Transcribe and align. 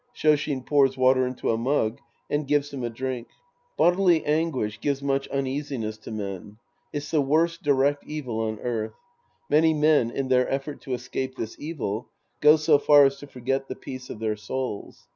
(ShSshin 0.15 0.67
fours 0.67 0.97
water 0.97 1.27
into 1.27 1.51
a 1.51 1.57
mug 1.59 1.99
and 2.27 2.47
gives 2.47 2.73
him 2.73 2.83
a 2.83 2.89
drink.) 2.89 3.27
Bodily 3.77 4.25
anguish 4.25 4.79
gives 4.81 5.03
much 5.03 5.27
uneasiness 5.27 5.99
to 5.99 6.09
men. 6.09 6.57
It's 6.91 7.11
the 7.11 7.21
worst 7.21 7.61
direct 7.61 8.03
evil 8.07 8.39
on 8.39 8.59
earth. 8.61 8.93
Many 9.47 9.75
men, 9.75 10.09
in 10.09 10.29
their 10.29 10.51
effort 10.51 10.81
to 10.81 10.95
escape 10.95 11.35
this 11.35 11.55
evil, 11.59 12.09
go 12.39 12.55
so 12.55 12.79
far 12.79 13.05
as 13.05 13.17
to 13.17 13.27
forget 13.27 13.67
the 13.67 13.75
peace 13.75 14.09
of 14.09 14.17
their 14.17 14.35
souls. 14.35 15.07